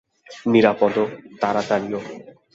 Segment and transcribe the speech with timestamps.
[0.45, 1.05] নিরাপদও,
[1.41, 1.99] তাড়াতাড়িও।